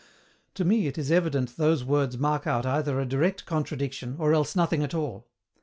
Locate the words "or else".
4.17-4.55